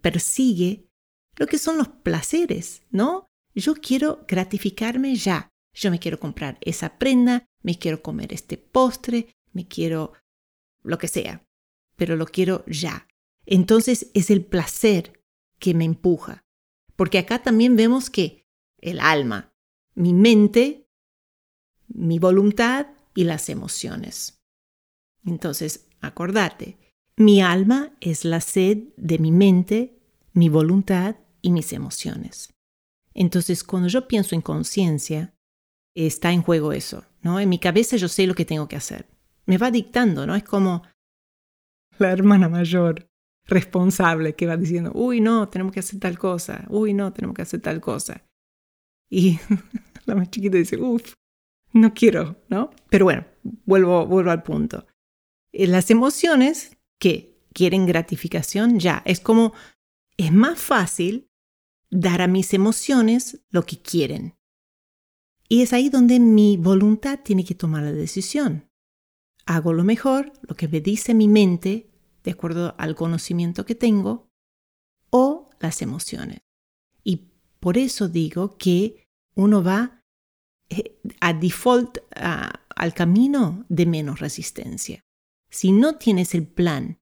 persigue 0.00 0.88
lo 1.36 1.46
que 1.46 1.58
son 1.58 1.78
los 1.78 1.88
placeres, 1.88 2.82
¿no? 2.90 3.26
Yo 3.54 3.74
quiero 3.74 4.24
gratificarme 4.28 5.14
ya. 5.16 5.50
Yo 5.74 5.90
me 5.90 5.98
quiero 5.98 6.18
comprar 6.18 6.58
esa 6.62 6.98
prenda, 6.98 7.44
me 7.62 7.78
quiero 7.78 8.02
comer 8.02 8.32
este 8.32 8.56
postre, 8.56 9.34
me 9.52 9.68
quiero 9.68 10.14
lo 10.82 10.98
que 10.98 11.08
sea, 11.08 11.44
pero 11.96 12.16
lo 12.16 12.26
quiero 12.26 12.64
ya. 12.66 13.06
Entonces 13.44 14.10
es 14.14 14.30
el 14.30 14.44
placer 14.44 15.22
que 15.58 15.74
me 15.74 15.84
empuja. 15.84 16.42
Porque 16.94 17.18
acá 17.18 17.42
también 17.42 17.76
vemos 17.76 18.08
que 18.08 18.46
el 18.78 19.00
alma 19.00 19.52
mi 19.96 20.12
mente, 20.12 20.88
mi 21.88 22.18
voluntad 22.18 22.86
y 23.14 23.24
las 23.24 23.48
emociones. 23.48 24.38
Entonces, 25.24 25.88
acordate, 26.00 26.78
mi 27.16 27.40
alma 27.40 27.92
es 28.00 28.24
la 28.24 28.40
sed 28.40 28.78
de 28.96 29.18
mi 29.18 29.32
mente, 29.32 29.98
mi 30.32 30.48
voluntad 30.48 31.16
y 31.40 31.50
mis 31.50 31.72
emociones. 31.72 32.52
Entonces, 33.14 33.64
cuando 33.64 33.88
yo 33.88 34.06
pienso 34.06 34.34
en 34.34 34.42
conciencia, 34.42 35.34
está 35.94 36.32
en 36.32 36.42
juego 36.42 36.72
eso, 36.72 37.06
¿no? 37.22 37.40
En 37.40 37.48
mi 37.48 37.58
cabeza 37.58 37.96
yo 37.96 38.08
sé 38.08 38.26
lo 38.26 38.34
que 38.34 38.44
tengo 38.44 38.68
que 38.68 38.76
hacer. 38.76 39.06
Me 39.46 39.56
va 39.56 39.70
dictando, 39.70 40.26
¿no? 40.26 40.34
Es 40.34 40.44
como 40.44 40.82
la 41.98 42.12
hermana 42.12 42.50
mayor 42.50 43.08
responsable 43.46 44.34
que 44.34 44.46
va 44.46 44.56
diciendo, 44.56 44.92
uy, 44.94 45.20
no, 45.20 45.48
tenemos 45.48 45.72
que 45.72 45.80
hacer 45.80 45.98
tal 45.98 46.18
cosa, 46.18 46.66
uy, 46.68 46.92
no, 46.92 47.12
tenemos 47.12 47.34
que 47.34 47.42
hacer 47.42 47.60
tal 47.60 47.80
cosa. 47.80 48.22
Y 49.08 49.38
la 50.04 50.14
más 50.14 50.30
chiquita 50.30 50.58
dice, 50.58 50.76
uff, 50.76 51.14
no 51.72 51.94
quiero, 51.94 52.36
¿no? 52.48 52.70
Pero 52.90 53.06
bueno, 53.06 53.24
vuelvo, 53.64 54.06
vuelvo 54.06 54.30
al 54.30 54.42
punto. 54.42 54.86
Eh, 55.52 55.66
las 55.66 55.90
emociones 55.90 56.75
que 56.98 57.38
quieren 57.52 57.86
gratificación 57.86 58.78
ya, 58.78 59.02
es 59.04 59.20
como, 59.20 59.52
es 60.16 60.32
más 60.32 60.58
fácil 60.58 61.30
dar 61.90 62.22
a 62.22 62.26
mis 62.26 62.52
emociones 62.54 63.40
lo 63.50 63.64
que 63.64 63.80
quieren. 63.80 64.36
Y 65.48 65.62
es 65.62 65.72
ahí 65.72 65.88
donde 65.88 66.18
mi 66.18 66.56
voluntad 66.56 67.20
tiene 67.22 67.44
que 67.44 67.54
tomar 67.54 67.82
la 67.82 67.92
decisión. 67.92 68.68
Hago 69.46 69.72
lo 69.72 69.84
mejor, 69.84 70.32
lo 70.42 70.56
que 70.56 70.66
me 70.66 70.80
dice 70.80 71.14
mi 71.14 71.28
mente, 71.28 71.88
de 72.24 72.32
acuerdo 72.32 72.74
al 72.78 72.96
conocimiento 72.96 73.64
que 73.64 73.76
tengo, 73.76 74.28
o 75.10 75.48
las 75.60 75.82
emociones. 75.82 76.40
Y 77.04 77.30
por 77.60 77.78
eso 77.78 78.08
digo 78.08 78.58
que 78.58 79.06
uno 79.36 79.62
va 79.62 80.02
eh, 80.68 80.98
a 81.20 81.32
default 81.32 81.98
al 82.16 82.94
camino 82.94 83.64
de 83.68 83.86
menos 83.86 84.18
resistencia. 84.18 85.05
Si 85.56 85.72
no 85.72 85.96
tienes 85.96 86.34
el 86.34 86.46
plan 86.46 87.00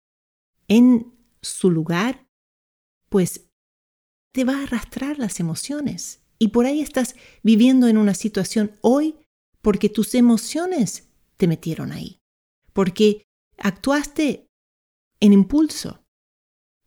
en 0.69 1.19
su 1.41 1.71
lugar, 1.71 2.29
pues 3.09 3.49
te 4.31 4.45
va 4.45 4.59
a 4.59 4.65
arrastrar 4.65 5.19
las 5.19 5.41
emociones. 5.41 6.23
Y 6.39 6.49
por 6.49 6.67
ahí 6.67 6.83
estás 6.83 7.15
viviendo 7.43 7.89
en 7.89 7.97
una 7.97 8.13
situación 8.13 8.77
hoy 8.83 9.17
porque 9.63 9.89
tus 9.89 10.15
emociones 10.15 11.09
te 11.39 11.49
metieron 11.49 11.93
ahí, 11.93 12.21
porque 12.75 13.25
actuaste 13.57 14.51
en 15.21 15.33
impulso 15.33 16.05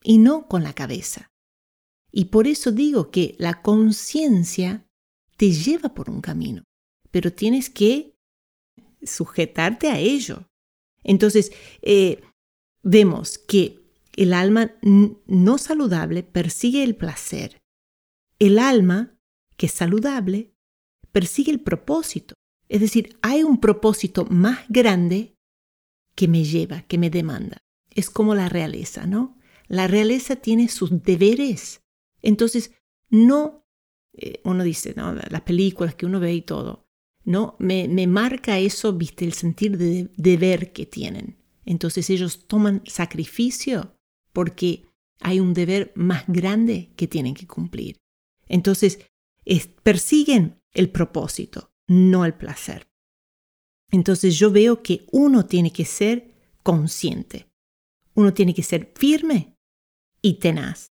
y 0.04 0.19
no 0.19 0.47
con 0.47 0.62
la 0.62 0.73
cabeza. 0.73 1.32
Y 2.12 2.25
por 2.25 2.45
eso 2.45 2.71
digo 2.73 3.10
que 3.10 3.36
la 3.39 3.63
conciencia 3.63 4.88
te 5.36 5.51
lleva 5.51 5.95
por 5.95 6.12
un 6.12 6.21
camino, 6.21 6.63
pero 7.10 7.34
tienes 7.34 7.71
que 7.71 8.15
sujetarte 9.01 9.89
a 9.89 9.97
ello. 9.97 10.47
Entonces, 11.05 11.53
eh, 11.81 12.21
vemos 12.83 13.37
que 13.37 13.79
el 14.17 14.33
alma 14.33 14.73
no 14.81 15.57
saludable 15.57 16.23
persigue 16.23 16.83
el 16.83 16.95
placer. 16.95 17.61
El 18.39 18.59
alma 18.59 19.17
que 19.55 19.67
es 19.67 19.71
saludable 19.71 20.53
persigue 21.13 21.51
el 21.51 21.61
propósito. 21.61 22.33
Es 22.67 22.81
decir, 22.81 23.17
hay 23.21 23.43
un 23.43 23.61
propósito 23.61 24.25
más 24.25 24.65
grande 24.67 25.37
que 26.15 26.27
me 26.27 26.43
lleva, 26.43 26.81
que 26.81 26.97
me 26.97 27.09
demanda. 27.09 27.57
Es 27.91 28.09
como 28.09 28.35
la 28.35 28.49
realeza, 28.49 29.05
¿no? 29.05 29.37
La 29.67 29.87
realeza 29.87 30.35
tiene 30.35 30.67
sus 30.67 31.03
deberes. 31.03 31.81
Entonces, 32.21 32.71
no 33.09 33.65
eh, 34.17 34.41
uno 34.45 34.63
dice, 34.63 34.93
¿no? 34.95 35.13
las 35.13 35.41
películas 35.41 35.95
que 35.95 36.05
uno 36.05 36.19
ve 36.19 36.33
y 36.33 36.41
todo, 36.41 36.84
¿no? 37.25 37.55
Me, 37.59 37.88
me 37.88 38.07
marca 38.07 38.59
eso, 38.59 38.93
viste, 38.93 39.25
el 39.25 39.33
sentir 39.33 39.77
de 39.77 40.09
deber 40.15 40.71
que 40.71 40.85
tienen. 40.85 41.38
Entonces 41.65 42.09
ellos 42.09 42.47
toman 42.47 42.81
sacrificio 42.85 43.95
porque 44.31 44.85
hay 45.19 45.39
un 45.39 45.53
deber 45.53 45.91
más 45.95 46.25
grande 46.27 46.91
que 46.95 47.07
tienen 47.07 47.33
que 47.33 47.47
cumplir. 47.47 47.97
Entonces 48.47 48.99
persiguen 49.83 50.59
el 50.73 50.89
propósito, 50.89 51.71
no 51.88 52.25
el 52.25 52.33
placer. 52.33 52.88
Entonces 53.91 54.38
yo 54.38 54.51
veo 54.51 54.81
que 54.81 55.05
uno 55.11 55.45
tiene 55.45 55.71
que 55.71 55.85
ser 55.85 56.33
consciente, 56.63 57.47
uno 58.13 58.33
tiene 58.33 58.53
que 58.53 58.63
ser 58.63 58.91
firme 58.95 59.55
y 60.21 60.39
tenaz. 60.39 60.88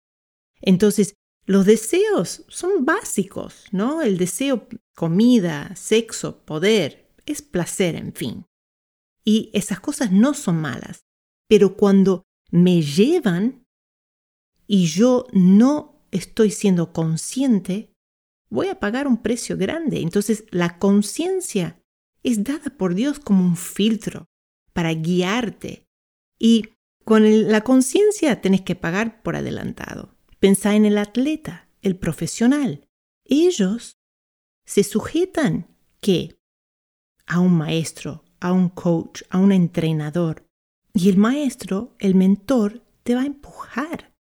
Entonces 0.61 1.15
los 1.45 1.65
deseos 1.65 2.45
son 2.47 2.85
básicos, 2.85 3.65
¿no? 3.71 4.01
El 4.01 4.17
deseo, 4.17 4.67
comida, 4.95 5.75
sexo, 5.75 6.43
poder, 6.45 7.09
es 7.25 7.41
placer, 7.41 7.95
en 7.95 8.13
fin. 8.13 8.45
Y 9.25 9.49
esas 9.53 9.79
cosas 9.79 10.11
no 10.11 10.33
son 10.33 10.57
malas, 10.57 11.05
pero 11.47 11.77
cuando 11.77 12.23
me 12.51 12.81
llevan 12.81 13.65
y 14.67 14.85
yo 14.85 15.27
no 15.31 16.05
estoy 16.11 16.51
siendo 16.51 16.93
consciente, 16.93 17.93
voy 18.49 18.67
a 18.67 18.79
pagar 18.79 19.07
un 19.07 19.21
precio 19.21 19.57
grande. 19.57 20.01
Entonces 20.01 20.45
la 20.51 20.77
conciencia 20.77 21.81
es 22.21 22.43
dada 22.43 22.77
por 22.77 22.95
Dios 22.95 23.19
como 23.19 23.43
un 23.43 23.57
filtro 23.57 24.27
para 24.73 24.93
guiarte. 24.93 25.87
Y 26.39 26.69
con 27.03 27.49
la 27.49 27.61
conciencia 27.61 28.41
tenés 28.41 28.61
que 28.61 28.75
pagar 28.75 29.21
por 29.23 29.35
adelantado. 29.35 30.15
Pensá 30.39 30.75
en 30.75 30.85
el 30.85 30.97
atleta, 30.97 31.69
el 31.81 31.97
profesional. 31.97 32.87
Ellos 33.25 33.97
se 34.65 34.83
sujetan 34.83 35.67
¿qué? 35.99 36.35
a 37.25 37.39
un 37.39 37.53
maestro, 37.53 38.23
a 38.39 38.51
un 38.51 38.69
coach, 38.69 39.23
a 39.29 39.37
un 39.37 39.51
entrenador. 39.51 40.45
Y 40.93 41.09
el 41.09 41.17
maestro, 41.17 41.95
el 41.99 42.15
mentor, 42.15 42.83
te 43.03 43.15
va 43.15 43.21
a 43.21 43.25
empujar, 43.25 44.13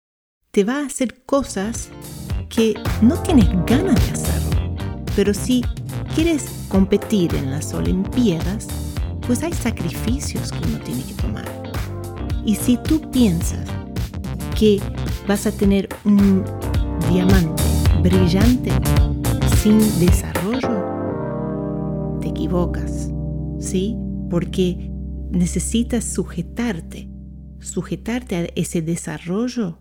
te 0.51 0.63
va 0.63 0.79
a 0.79 0.85
hacer 0.85 1.23
cosas 1.23 1.89
que 2.49 2.75
no 3.01 3.21
tienes 3.23 3.47
ganas 3.65 3.95
de 4.05 4.11
hacerlo. 4.11 4.75
Pero 5.15 5.33
si 5.33 5.63
quieres 6.15 6.45
competir 6.69 7.35
en 7.35 7.51
las 7.51 7.73
Olimpiadas, 7.73 8.67
pues 9.25 9.43
hay 9.43 9.53
sacrificios 9.53 10.51
que 10.51 10.67
uno 10.67 10.79
tiene 10.79 11.03
que 11.03 11.13
tomar. 11.13 11.49
Y 12.45 12.55
si 12.55 12.77
tú 12.77 13.09
piensas 13.11 13.65
que 14.57 14.81
vas 15.27 15.45
a 15.45 15.51
tener 15.51 15.89
un 16.05 16.43
diamante 17.09 17.63
brillante 18.01 18.71
sin 19.61 19.79
desarrollo, 19.99 20.30
te 22.19 22.27
equivocas, 22.29 23.09
¿sí? 23.59 23.95
Porque 24.29 24.89
necesitas 25.31 26.03
sujetarte, 26.03 27.09
sujetarte 27.59 28.35
a 28.35 28.45
ese 28.55 28.81
desarrollo 28.81 29.79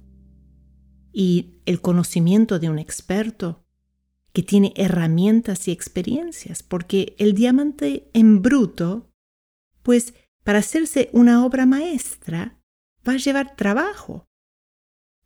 y 1.13 1.61
el 1.67 1.81
conocimiento 1.81 2.59
de 2.59 2.71
un 2.71 2.79
experto 2.79 3.65
que 4.33 4.43
tiene 4.43 4.73
herramientas 4.77 5.67
y 5.67 5.73
experiencias, 5.73 6.63
porque 6.63 7.15
el 7.19 7.35
diamante 7.35 8.09
en 8.13 8.43
bruto, 8.43 9.11
pues 9.83 10.15
para 10.45 10.61
hacerse 10.61 11.11
una 11.13 11.45
obra 11.45 11.67
maestra, 11.67 12.61
va 13.07 13.15
a 13.15 13.17
llevar 13.17 13.57
trabajo, 13.57 14.31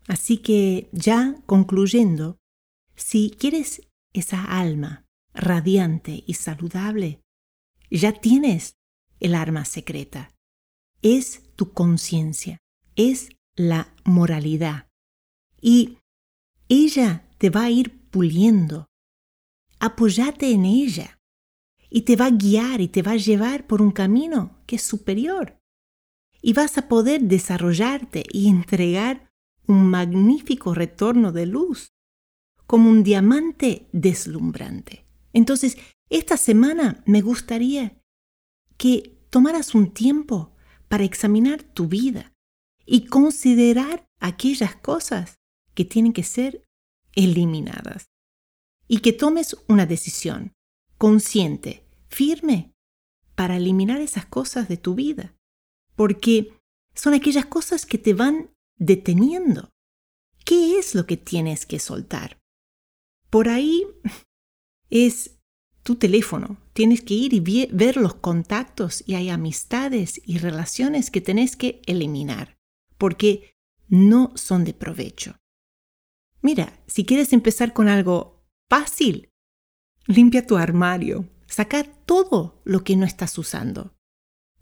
Así 0.06 0.38
que 0.38 0.88
ya 0.92 1.36
concluyendo, 1.46 2.38
si 2.94 3.30
quieres 3.30 3.82
esa 4.12 4.44
alma 4.44 5.06
radiante 5.34 6.22
y 6.26 6.34
saludable, 6.34 7.20
ya 7.90 8.12
tienes 8.12 8.76
el 9.20 9.34
arma 9.34 9.64
secreta. 9.64 10.30
Es 11.02 11.42
tu 11.56 11.72
conciencia, 11.72 12.58
es 12.96 13.30
la 13.56 13.94
moralidad. 14.04 14.88
Y 15.60 15.98
ella 16.68 17.28
te 17.38 17.50
va 17.50 17.64
a 17.64 17.70
ir 17.70 18.08
puliendo. 18.10 18.86
Apóyate 19.80 20.52
en 20.52 20.64
ella 20.64 21.18
y 21.90 22.02
te 22.02 22.16
va 22.16 22.26
a 22.26 22.30
guiar 22.30 22.80
y 22.80 22.88
te 22.88 23.02
va 23.02 23.12
a 23.12 23.16
llevar 23.16 23.66
por 23.66 23.82
un 23.82 23.90
camino 23.90 24.58
que 24.66 24.76
es 24.76 24.82
superior. 24.82 25.58
Y 26.40 26.52
vas 26.52 26.76
a 26.78 26.88
poder 26.88 27.22
desarrollarte 27.22 28.24
y 28.30 28.48
entregar 28.48 29.30
un 29.66 29.88
magnífico 29.88 30.74
retorno 30.74 31.32
de 31.32 31.46
luz, 31.46 31.92
como 32.66 32.90
un 32.90 33.02
diamante 33.02 33.88
deslumbrante. 33.92 35.03
Entonces, 35.34 35.76
esta 36.08 36.38
semana 36.38 37.02
me 37.06 37.20
gustaría 37.20 38.00
que 38.78 39.18
tomaras 39.28 39.74
un 39.74 39.92
tiempo 39.92 40.54
para 40.88 41.04
examinar 41.04 41.62
tu 41.62 41.88
vida 41.88 42.32
y 42.86 43.06
considerar 43.06 44.06
aquellas 44.20 44.76
cosas 44.76 45.34
que 45.74 45.84
tienen 45.84 46.12
que 46.12 46.22
ser 46.22 46.64
eliminadas. 47.14 48.06
Y 48.86 49.00
que 49.00 49.12
tomes 49.12 49.56
una 49.66 49.86
decisión 49.86 50.52
consciente, 50.98 51.84
firme, 52.08 52.72
para 53.34 53.56
eliminar 53.56 54.00
esas 54.00 54.26
cosas 54.26 54.68
de 54.68 54.76
tu 54.76 54.94
vida. 54.94 55.34
Porque 55.96 56.56
son 56.94 57.14
aquellas 57.14 57.46
cosas 57.46 57.86
que 57.86 57.98
te 57.98 58.14
van 58.14 58.50
deteniendo. 58.78 59.70
¿Qué 60.44 60.78
es 60.78 60.94
lo 60.94 61.06
que 61.06 61.16
tienes 61.16 61.66
que 61.66 61.80
soltar? 61.80 62.38
Por 63.30 63.48
ahí 63.48 63.84
es 64.90 65.38
tu 65.82 65.96
teléfono. 65.96 66.58
Tienes 66.72 67.02
que 67.02 67.14
ir 67.14 67.34
y 67.34 67.68
ver 67.70 67.96
los 67.96 68.14
contactos 68.14 69.04
y 69.06 69.14
hay 69.14 69.28
amistades 69.28 70.20
y 70.24 70.38
relaciones 70.38 71.10
que 71.10 71.20
tenés 71.20 71.56
que 71.56 71.82
eliminar 71.86 72.56
porque 72.98 73.54
no 73.88 74.32
son 74.34 74.64
de 74.64 74.74
provecho. 74.74 75.36
Mira, 76.42 76.82
si 76.86 77.04
quieres 77.04 77.32
empezar 77.32 77.72
con 77.72 77.88
algo 77.88 78.44
fácil, 78.68 79.30
limpia 80.06 80.46
tu 80.46 80.56
armario, 80.56 81.28
saca 81.46 81.84
todo 81.84 82.60
lo 82.64 82.84
que 82.84 82.96
no 82.96 83.06
estás 83.06 83.38
usando. 83.38 83.94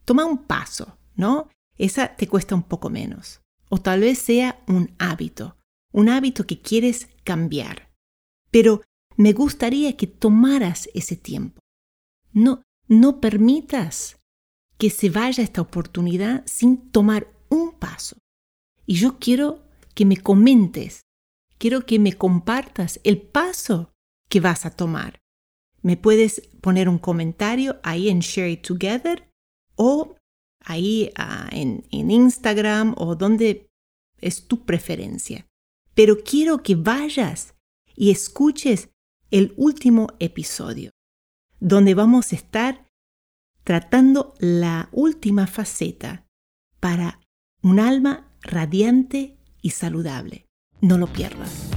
Toma 0.04 0.24
un 0.24 0.44
paso, 0.44 0.98
¿no? 1.14 1.48
Esa 1.78 2.16
te 2.16 2.28
cuesta 2.28 2.54
un 2.54 2.64
poco 2.64 2.90
menos. 2.90 3.40
O 3.68 3.80
tal 3.80 4.00
vez 4.00 4.18
sea 4.18 4.62
un 4.66 4.94
hábito, 4.98 5.56
un 5.92 6.08
hábito 6.08 6.46
que 6.46 6.60
quieres 6.60 7.08
cambiar. 7.24 7.92
Pero 8.50 8.82
me 9.16 9.32
gustaría 9.32 9.96
que 9.96 10.06
tomaras 10.06 10.88
ese 10.94 11.16
tiempo. 11.16 11.60
No, 12.32 12.62
no 12.88 13.20
permitas 13.20 14.16
que 14.78 14.90
se 14.90 15.10
vaya 15.10 15.44
esta 15.44 15.60
oportunidad 15.60 16.42
sin 16.46 16.90
tomar 16.90 17.32
un 17.48 17.72
paso. 17.72 18.16
Y 18.86 18.94
yo 18.94 19.18
quiero 19.18 19.62
que 19.94 20.04
me 20.04 20.16
comentes, 20.16 21.02
quiero 21.58 21.86
que 21.86 21.98
me 21.98 22.14
compartas 22.14 23.00
el 23.04 23.20
paso 23.20 23.92
que 24.28 24.40
vas 24.40 24.66
a 24.66 24.70
tomar. 24.70 25.18
Me 25.82 25.96
puedes 25.96 26.48
poner 26.60 26.88
un 26.88 26.98
comentario 26.98 27.78
ahí 27.82 28.08
en 28.08 28.20
Share 28.20 28.50
It 28.50 28.62
Together 28.62 29.28
o 29.76 30.16
ahí 30.60 31.10
ah, 31.16 31.48
en, 31.52 31.84
en 31.90 32.10
Instagram 32.10 32.94
o 32.96 33.14
donde 33.14 33.66
es 34.20 34.46
tu 34.46 34.64
preferencia. 34.64 35.46
Pero 35.94 36.22
quiero 36.24 36.62
que 36.62 36.76
vayas 36.76 37.54
y 37.94 38.10
escuches 38.10 38.88
el 39.32 39.52
último 39.56 40.06
episodio, 40.20 40.92
donde 41.58 41.94
vamos 41.94 42.32
a 42.32 42.36
estar 42.36 42.86
tratando 43.64 44.34
la 44.38 44.88
última 44.92 45.48
faceta 45.48 46.26
para 46.78 47.18
un 47.62 47.80
alma 47.80 48.28
radiante 48.42 49.38
y 49.62 49.70
saludable. 49.70 50.46
No 50.80 50.98
lo 50.98 51.06
pierdas. 51.06 51.70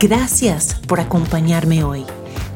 Gracias 0.00 0.80
por 0.88 0.98
acompañarme 0.98 1.84
hoy. 1.84 2.04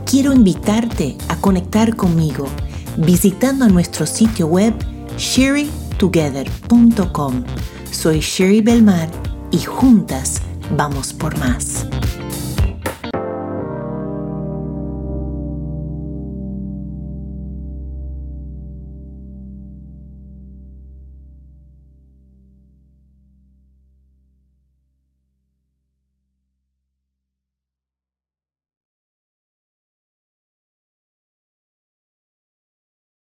Quiero 0.05 0.33
invitarte 0.33 1.17
a 1.29 1.41
conectar 1.41 1.95
conmigo 1.95 2.49
visitando 2.97 3.69
nuestro 3.69 4.07
sitio 4.07 4.47
web 4.47 4.73
sherrytogether.com. 5.17 7.45
Soy 7.91 8.21
Sherry 8.21 8.63
Belmar 8.63 9.11
y 9.51 9.59
juntas 9.59 10.41
vamos 10.77 11.13
por 11.13 11.37
más. 11.39 11.87